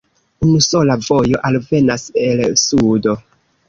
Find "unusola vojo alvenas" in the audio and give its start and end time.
0.47-2.09